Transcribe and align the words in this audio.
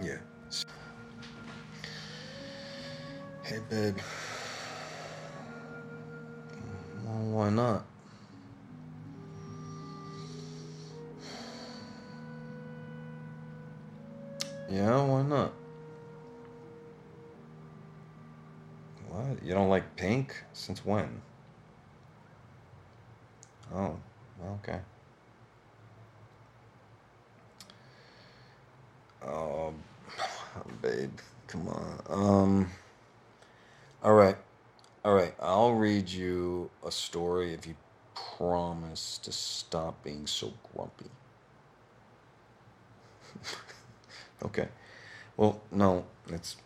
Yeah. 0.00 0.18
Hey, 3.42 3.58
babe. 3.68 3.96
Well, 7.04 7.24
why 7.32 7.50
not? 7.50 7.84
Yeah, 14.70 15.02
why 15.02 15.22
not? 15.22 15.52
What? 19.08 19.42
You 19.42 19.54
don't 19.54 19.68
like 19.68 19.96
pink? 19.96 20.44
Since 20.52 20.84
when? 20.84 21.20
Oh, 23.74 23.96
okay. 24.62 24.78
Um, 29.26 29.74
Babe, 30.82 31.18
come 31.46 31.68
on. 31.68 32.02
Um, 32.08 32.68
all 34.02 34.14
right, 34.14 34.36
all 35.04 35.14
right. 35.14 35.34
I'll 35.40 35.74
read 35.74 36.08
you 36.08 36.70
a 36.86 36.90
story 36.90 37.52
if 37.54 37.66
you 37.66 37.74
promise 38.36 39.18
to 39.18 39.32
stop 39.32 40.02
being 40.04 40.26
so 40.26 40.52
grumpy. 40.74 41.06
Okay. 44.40 44.68
Well, 45.36 45.60
no, 45.72 46.04
it's 46.28 46.56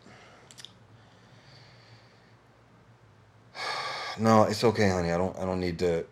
no, 4.19 4.45
it's 4.45 4.63
okay, 4.65 4.89
honey. 4.91 5.11
I 5.11 5.17
don't 5.17 5.37
I 5.39 5.45
don't 5.45 5.61
need 5.61 5.79
to 5.81 6.05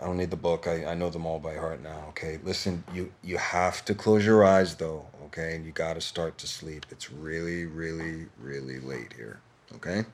I 0.00 0.04
don't 0.04 0.16
need 0.16 0.30
the 0.30 0.36
book. 0.36 0.66
I, 0.68 0.86
I 0.86 0.94
know 0.94 1.10
them 1.10 1.26
all 1.26 1.40
by 1.40 1.56
heart 1.56 1.82
now, 1.82 2.04
okay? 2.10 2.38
Listen, 2.44 2.84
you 2.94 3.12
you 3.22 3.36
have 3.36 3.84
to 3.86 3.94
close 3.94 4.24
your 4.24 4.44
eyes 4.44 4.76
though, 4.76 5.06
okay? 5.26 5.56
And 5.56 5.64
you 5.64 5.72
gotta 5.72 6.00
start 6.00 6.38
to 6.38 6.46
sleep. 6.46 6.86
It's 6.90 7.10
really, 7.10 7.66
really, 7.66 8.26
really 8.40 8.78
late 8.80 9.12
here. 9.14 9.40
Okay? 9.74 10.04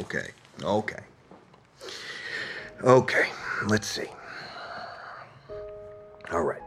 Okay. 0.00 0.28
Okay. 0.62 1.02
Okay. 2.82 3.28
Let's 3.66 3.86
see. 3.86 4.08
All 6.32 6.42
right. 6.42 6.62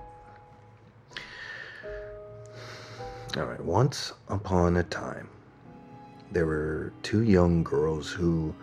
All 3.35 3.45
right. 3.45 3.63
Once 3.63 4.13
upon 4.29 4.77
a 4.77 4.83
time, 4.83 5.27
there 6.31 6.45
were 6.45 6.93
two 7.03 7.23
young 7.23 7.63
girls 7.63 8.11
who 8.11 8.53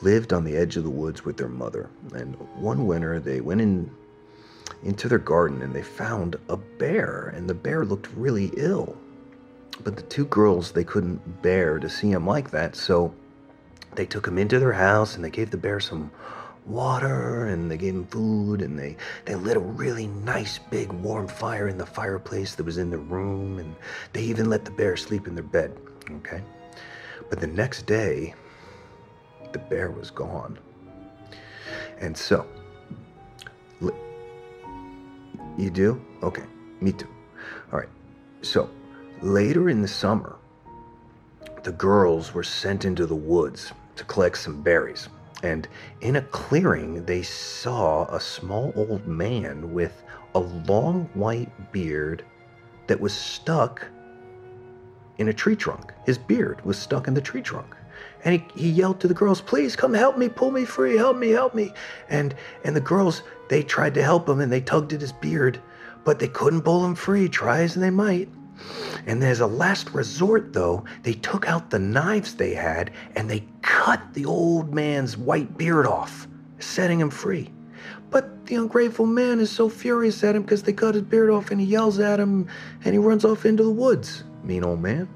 lived 0.00 0.32
on 0.32 0.44
the 0.44 0.56
edge 0.56 0.76
of 0.76 0.84
the 0.84 0.90
woods 0.90 1.24
with 1.24 1.36
their 1.36 1.48
mother. 1.48 1.90
And 2.14 2.34
one 2.56 2.86
winter, 2.86 3.20
they 3.20 3.40
went 3.40 3.60
in 3.60 3.90
into 4.84 5.08
their 5.08 5.18
garden 5.18 5.62
and 5.62 5.74
they 5.74 5.82
found 5.82 6.36
a 6.48 6.56
bear, 6.56 7.32
and 7.34 7.48
the 7.48 7.54
bear 7.54 7.84
looked 7.84 8.08
really 8.14 8.52
ill. 8.56 8.96
But 9.82 9.96
the 9.96 10.02
two 10.02 10.26
girls, 10.26 10.72
they 10.72 10.84
couldn't 10.84 11.42
bear 11.42 11.78
to 11.78 11.88
see 11.88 12.10
him 12.10 12.26
like 12.26 12.50
that, 12.50 12.76
so 12.76 13.12
they 13.94 14.06
took 14.06 14.26
him 14.26 14.38
into 14.38 14.58
their 14.58 14.72
house 14.72 15.16
and 15.16 15.24
they 15.24 15.30
gave 15.30 15.50
the 15.50 15.56
bear 15.56 15.80
some 15.80 16.10
water 16.66 17.46
and 17.46 17.70
they 17.70 17.76
gave 17.76 17.94
him 17.94 18.06
food 18.06 18.60
and 18.60 18.78
they, 18.78 18.96
they 19.24 19.34
lit 19.34 19.56
a 19.56 19.60
really 19.60 20.06
nice 20.06 20.58
big 20.58 20.92
warm 20.92 21.26
fire 21.26 21.68
in 21.68 21.78
the 21.78 21.86
fireplace 21.86 22.54
that 22.54 22.64
was 22.64 22.78
in 22.78 22.90
the 22.90 22.98
room 22.98 23.58
and 23.58 23.74
they 24.12 24.22
even 24.22 24.50
let 24.50 24.64
the 24.64 24.70
bear 24.72 24.96
sleep 24.96 25.26
in 25.26 25.34
their 25.34 25.42
bed. 25.42 25.76
Okay? 26.10 26.42
But 27.30 27.40
the 27.40 27.46
next 27.46 27.86
day, 27.86 28.34
the 29.52 29.58
bear 29.58 29.90
was 29.90 30.10
gone. 30.10 30.58
And 32.00 32.16
so, 32.16 32.46
you 35.58 35.70
do? 35.70 36.00
Okay, 36.22 36.44
me 36.80 36.92
too. 36.92 37.08
All 37.72 37.80
right. 37.80 37.88
So, 38.42 38.70
later 39.20 39.68
in 39.68 39.82
the 39.82 39.88
summer, 39.88 40.36
the 41.64 41.72
girls 41.72 42.32
were 42.32 42.44
sent 42.44 42.84
into 42.84 43.06
the 43.06 43.16
woods 43.16 43.72
to 43.96 44.04
collect 44.04 44.38
some 44.38 44.62
berries. 44.62 45.08
And 45.42 45.68
in 46.00 46.16
a 46.16 46.22
clearing, 46.22 47.04
they 47.04 47.22
saw 47.22 48.06
a 48.06 48.20
small 48.20 48.72
old 48.76 49.06
man 49.06 49.72
with 49.72 50.02
a 50.34 50.38
long 50.38 51.10
white 51.14 51.72
beard 51.72 52.24
that 52.86 53.00
was 53.00 53.12
stuck 53.12 53.86
in 55.18 55.28
a 55.28 55.32
tree 55.32 55.56
trunk. 55.56 55.92
His 56.06 56.18
beard 56.18 56.64
was 56.64 56.78
stuck 56.78 57.08
in 57.08 57.14
the 57.14 57.20
tree 57.20 57.42
trunk. 57.42 57.74
And 58.24 58.34
he, 58.34 58.60
he 58.60 58.68
yelled 58.70 59.00
to 59.00 59.08
the 59.08 59.14
girls, 59.14 59.40
please 59.40 59.76
come 59.76 59.94
help 59.94 60.18
me, 60.18 60.28
pull 60.28 60.50
me 60.50 60.64
free, 60.64 60.96
help 60.96 61.16
me, 61.16 61.30
help 61.30 61.54
me. 61.54 61.72
And 62.08 62.34
and 62.64 62.74
the 62.74 62.80
girls, 62.80 63.22
they 63.48 63.62
tried 63.62 63.94
to 63.94 64.02
help 64.02 64.28
him 64.28 64.40
and 64.40 64.52
they 64.52 64.60
tugged 64.60 64.92
at 64.92 65.00
his 65.00 65.12
beard, 65.12 65.60
but 66.04 66.18
they 66.18 66.28
couldn't 66.28 66.62
pull 66.62 66.84
him 66.84 66.94
free, 66.94 67.28
try 67.28 67.60
as 67.60 67.74
they 67.74 67.90
might. 67.90 68.28
And 69.06 69.22
as 69.22 69.40
a 69.40 69.46
last 69.46 69.90
resort, 69.94 70.52
though, 70.52 70.84
they 71.02 71.14
took 71.14 71.48
out 71.48 71.70
the 71.70 71.78
knives 71.78 72.34
they 72.34 72.54
had 72.54 72.90
and 73.14 73.30
they 73.30 73.44
cut 73.62 74.00
the 74.14 74.24
old 74.24 74.74
man's 74.74 75.16
white 75.16 75.56
beard 75.56 75.86
off, 75.86 76.26
setting 76.58 77.00
him 77.00 77.10
free. 77.10 77.50
But 78.10 78.46
the 78.46 78.56
ungrateful 78.56 79.06
man 79.06 79.38
is 79.40 79.50
so 79.50 79.68
furious 79.68 80.24
at 80.24 80.34
him 80.34 80.42
because 80.42 80.62
they 80.62 80.72
cut 80.72 80.94
his 80.94 81.04
beard 81.04 81.30
off 81.30 81.50
and 81.50 81.60
he 81.60 81.66
yells 81.66 81.98
at 81.98 82.18
him 82.18 82.48
and 82.84 82.94
he 82.94 82.98
runs 82.98 83.24
off 83.24 83.46
into 83.46 83.62
the 83.62 83.70
woods. 83.70 84.24
Mean 84.42 84.64
old 84.64 84.80
man. 84.80 85.08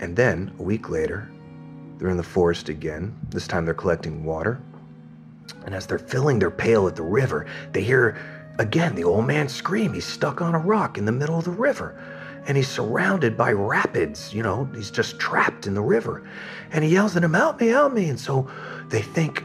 And 0.00 0.16
then, 0.16 0.52
a 0.58 0.62
week 0.62 0.88
later, 0.88 1.28
they're 1.98 2.08
in 2.08 2.16
the 2.16 2.22
forest 2.22 2.68
again. 2.68 3.14
This 3.30 3.46
time 3.46 3.64
they're 3.64 3.74
collecting 3.74 4.24
water. 4.24 4.60
And 5.64 5.74
as 5.74 5.86
they're 5.86 5.98
filling 5.98 6.38
their 6.38 6.50
pail 6.50 6.86
at 6.86 6.96
the 6.96 7.02
river, 7.02 7.46
they 7.72 7.82
hear 7.82 8.16
again 8.58 8.94
the 8.94 9.04
old 9.04 9.26
man 9.26 9.48
scream. 9.48 9.92
He's 9.92 10.06
stuck 10.06 10.40
on 10.40 10.54
a 10.54 10.58
rock 10.58 10.98
in 10.98 11.04
the 11.04 11.12
middle 11.12 11.38
of 11.38 11.44
the 11.44 11.50
river. 11.50 12.00
And 12.46 12.56
he's 12.56 12.68
surrounded 12.68 13.36
by 13.36 13.52
rapids. 13.52 14.32
You 14.32 14.42
know, 14.42 14.64
he's 14.74 14.90
just 14.90 15.18
trapped 15.18 15.66
in 15.66 15.74
the 15.74 15.82
river. 15.82 16.26
And 16.70 16.84
he 16.84 16.90
yells 16.90 17.16
at 17.16 17.24
him, 17.24 17.34
Help 17.34 17.60
me, 17.60 17.68
help 17.68 17.92
me. 17.92 18.08
And 18.08 18.18
so 18.18 18.48
they 18.88 19.02
think, 19.02 19.42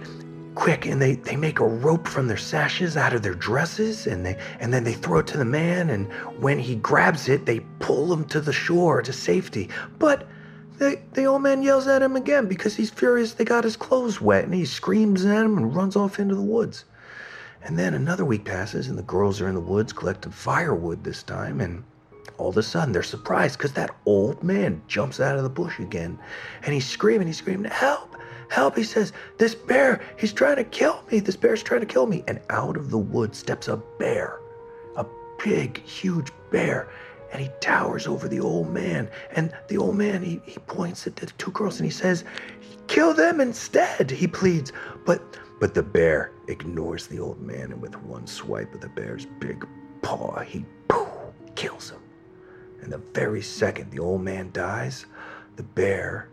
quick 0.56 0.86
and 0.86 1.02
they, 1.02 1.16
they 1.16 1.36
make 1.36 1.60
a 1.60 1.66
rope 1.66 2.08
from 2.08 2.28
their 2.28 2.38
sashes 2.38 2.96
out 2.96 3.14
of 3.14 3.24
their 3.24 3.34
dresses 3.34 4.06
and 4.06 4.26
they 4.26 4.38
and 4.60 4.72
then 4.72 4.84
they 4.84 4.94
throw 4.94 5.20
it 5.20 5.28
to 5.28 5.38
the 5.38 5.46
man 5.46 5.90
and 5.90 6.12
when 6.40 6.60
he 6.60 6.76
grabs 6.76 7.28
it 7.28 7.46
they 7.46 7.60
pull 7.80 8.14
him 8.14 8.24
to 8.24 8.40
the 8.40 8.54
shore 8.54 9.02
to 9.02 9.12
safety 9.12 9.68
but 9.98 10.28
the, 10.78 11.26
old 11.26 11.42
man 11.42 11.62
yells 11.62 11.88
at 11.88 12.02
him 12.02 12.16
again 12.16 12.48
because 12.48 12.76
he's 12.76 12.90
furious 12.90 13.34
they 13.34 13.46
got 13.46 13.64
his 13.64 13.76
clothes 13.76 14.22
wet 14.22 14.46
and 14.46 14.54
he 14.54 14.66
screams 14.66 15.26
at 15.26 15.46
him 15.46 15.58
and 15.58 15.76
runs 15.76 15.96
off 15.96 16.20
into 16.20 16.36
the 16.36 16.42
woods 16.42 16.86
and 17.64 17.78
then 17.80 17.94
another 17.94 18.26
week 18.26 18.46
passes 18.46 18.88
and 18.88 18.98
the 18.98 19.04
girls 19.04 19.40
are 19.40 19.48
in 19.48 19.56
the 19.56 19.62
woods 19.62 19.94
collecting 19.94 20.32
firewood 20.32 21.04
this 21.04 21.24
time 21.24 21.62
and 21.62 21.84
all 22.38 22.50
of 22.50 22.58
a 22.58 22.64
sudden 22.64 22.92
they're 22.92 23.04
surprised 23.04 23.58
because 23.58 23.74
that 23.74 23.96
old 24.06 24.44
man 24.44 24.82
jumps 24.88 25.20
out 25.20 25.38
of 25.38 25.44
the 25.44 25.50
bush 25.50 25.80
again 25.80 26.18
and 26.64 26.74
he's 26.74 26.88
screaming 26.88 27.28
he's 27.28 27.38
screaming 27.38 27.72
help 27.72 28.14
Help, 28.54 28.78
he 28.78 28.84
says. 28.84 29.14
This 29.40 29.56
bear, 29.56 30.00
he's 30.16 30.32
trying 30.32 30.58
to 30.58 30.64
kill 30.64 31.04
me. 31.12 31.20
This 31.20 31.36
bear's 31.36 31.64
trying 31.64 31.80
to 31.80 31.88
kill 31.88 32.06
me. 32.06 32.24
And 32.28 32.40
out 32.52 32.78
of 32.78 32.92
the 32.92 33.00
woods 33.00 33.40
steps 33.40 33.68
a 33.68 33.78
bear, 33.98 34.40
a 34.96 35.04
big, 35.44 35.84
huge 35.84 36.32
bear. 36.52 36.88
And 37.34 37.42
he 37.42 37.50
towers 37.60 38.08
over 38.08 38.28
the 38.28 38.40
old 38.40 38.70
man. 38.70 39.10
And 39.36 39.52
the 39.68 39.78
old 39.78 39.96
man, 39.96 40.24
he, 40.24 40.40
he 40.46 40.60
points 40.60 41.08
at 41.08 41.16
the 41.16 41.26
two 41.26 41.52
girls 41.52 41.80
and 41.80 41.86
he 41.86 41.92
says, 41.92 42.24
Kill 42.88 43.14
them 43.14 43.42
instead, 43.42 44.12
he 44.12 44.28
pleads. 44.28 44.72
But 45.06 45.22
but 45.60 45.74
the 45.74 45.84
bear 45.84 46.32
ignores 46.48 47.08
the 47.08 47.20
old 47.20 47.42
man, 47.42 47.72
and 47.72 47.82
with 47.82 47.96
one 48.04 48.28
swipe 48.28 48.74
of 48.74 48.82
the 48.82 48.90
bear's 48.90 49.26
big 49.40 49.66
paw, 50.02 50.42
he 50.42 50.66
poof, 50.90 51.08
kills 51.56 51.90
him. 51.90 52.02
And 52.82 52.92
the 52.92 52.98
very 53.14 53.42
second 53.42 53.90
the 53.90 54.00
old 54.00 54.22
man 54.22 54.52
dies, 54.52 55.06
the 55.56 55.64
bear 55.64 56.28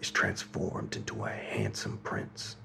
is 0.00 0.10
transformed 0.10 0.96
into 0.96 1.24
a 1.24 1.28
handsome 1.28 1.98
prince. 2.02 2.56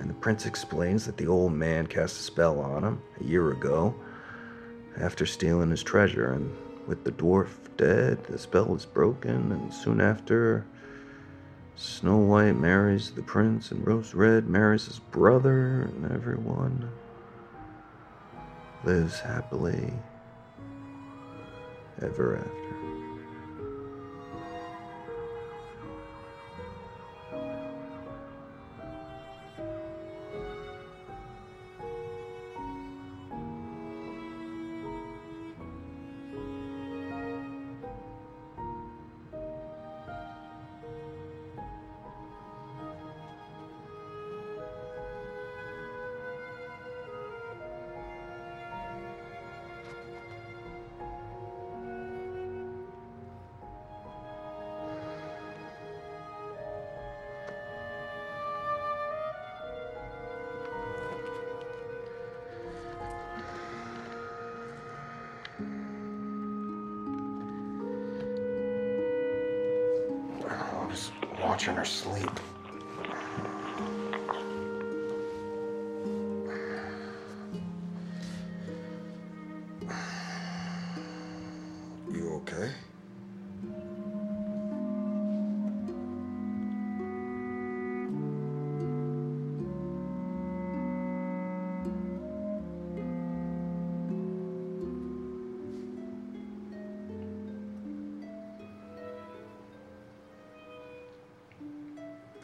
And 0.00 0.08
the 0.08 0.14
prince 0.14 0.46
explains 0.46 1.04
that 1.06 1.18
the 1.18 1.26
old 1.26 1.52
man 1.52 1.86
cast 1.86 2.18
a 2.18 2.22
spell 2.22 2.58
on 2.58 2.82
him 2.82 3.02
a 3.20 3.24
year 3.24 3.52
ago 3.52 3.94
after 4.98 5.26
stealing 5.26 5.70
his 5.70 5.82
treasure, 5.82 6.32
and 6.32 6.56
with 6.86 7.04
the 7.04 7.12
dwarf 7.12 7.50
dead, 7.76 8.24
the 8.24 8.38
spell 8.38 8.74
is 8.74 8.86
broken, 8.86 9.52
and 9.52 9.72
soon 9.72 10.00
after, 10.00 10.64
Snow 11.76 12.16
White 12.16 12.56
marries 12.56 13.12
the 13.12 13.22
prince, 13.22 13.70
and 13.70 13.86
Rose 13.86 14.14
Red 14.14 14.48
marries 14.48 14.86
his 14.86 14.98
brother, 14.98 15.82
and 15.82 16.10
everyone 16.10 16.90
lives 18.84 19.20
happily 19.20 19.92
ever 22.02 22.38
after. 22.38 22.79
Watching 71.40 71.74
her 71.74 71.84
sleep. 71.84 72.30
You 82.12 82.42
okay? 82.42 82.72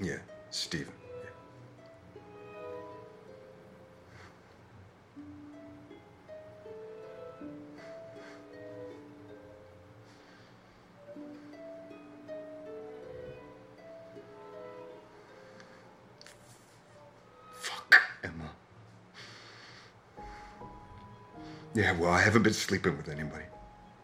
Yeah, 0.00 0.19
Emma. 18.22 18.50
Yeah, 21.75 21.93
well, 21.93 22.10
I 22.10 22.20
haven't 22.20 22.43
been 22.43 22.52
sleeping 22.52 22.96
with 22.96 23.08
anybody. 23.08 23.44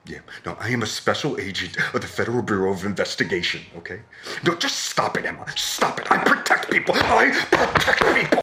Yeah, 0.04 0.18
no, 0.44 0.56
I 0.60 0.70
am 0.70 0.82
a 0.82 0.86
special 0.86 1.38
agent 1.38 1.76
of 1.94 2.00
the 2.00 2.08
Federal 2.08 2.42
Bureau 2.42 2.72
of 2.72 2.84
Investigation, 2.84 3.60
okay? 3.76 4.00
No, 4.44 4.54
just 4.58 4.90
stop 4.90 5.16
it, 5.16 5.24
Emma. 5.24 5.44
Stop 5.54 6.00
it. 6.00 6.10
I 6.10 6.18
protect 6.18 6.70
people. 6.70 6.94
I 6.96 7.30
protect 7.50 8.02
people. 8.12 8.42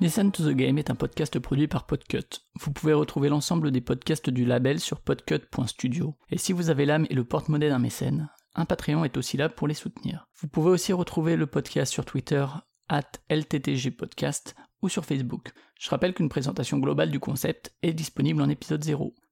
Listen 0.00 0.32
to 0.32 0.42
the 0.42 0.56
Game 0.56 0.76
est 0.78 0.90
un 0.90 0.96
podcast 0.96 1.38
produit 1.38 1.68
par 1.68 1.86
Podcut. 1.86 2.42
Vous 2.60 2.72
pouvez 2.72 2.92
retrouver 2.92 3.28
l'ensemble 3.28 3.70
des 3.70 3.80
podcasts 3.80 4.30
du 4.30 4.44
label 4.44 4.80
sur 4.80 5.00
podcut.studio. 5.00 6.16
Et 6.30 6.38
si 6.38 6.52
vous 6.52 6.70
avez 6.70 6.86
l'âme 6.86 7.06
et 7.08 7.14
le 7.14 7.24
porte-monnaie 7.24 7.68
d'un 7.68 7.78
mécène, 7.78 8.28
un 8.56 8.64
Patreon 8.64 9.04
est 9.04 9.16
aussi 9.16 9.36
là 9.36 9.48
pour 9.48 9.68
les 9.68 9.74
soutenir. 9.74 10.26
Vous 10.40 10.48
pouvez 10.48 10.70
aussi 10.70 10.92
retrouver 10.92 11.36
le 11.36 11.46
podcast 11.46 11.92
sur 11.92 12.04
Twitter, 12.04 12.44
at 12.88 13.12
LTTGpodcast, 13.30 14.56
ou 14.82 14.88
sur 14.88 15.04
Facebook. 15.04 15.52
Je 15.78 15.88
rappelle 15.88 16.14
qu'une 16.14 16.28
présentation 16.28 16.78
globale 16.78 17.12
du 17.12 17.20
concept 17.20 17.72
est 17.82 17.92
disponible 17.92 18.42
en 18.42 18.48
épisode 18.48 18.82
0. 18.82 19.14